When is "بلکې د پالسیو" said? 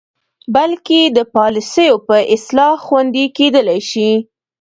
0.55-1.95